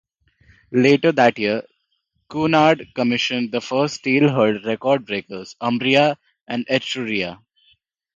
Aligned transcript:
Later 0.71 1.11
that 1.11 1.37
year, 1.37 1.61
Cunard 2.27 2.87
commissioned 2.95 3.51
the 3.51 3.61
first 3.61 3.97
steel-hulled 3.97 4.65
record-breakers, 4.65 5.55
"Umbria" 5.61 6.17
and 6.47 6.65
"Etruria". 6.67 7.39